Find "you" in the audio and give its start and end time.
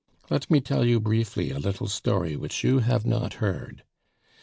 0.83-0.99, 2.63-2.79